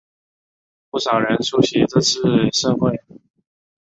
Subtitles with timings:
[0.89, 2.17] 不少人出席这次
[2.53, 3.03] 盛会。